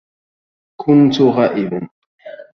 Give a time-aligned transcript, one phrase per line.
[0.79, 1.89] كنت غائبا.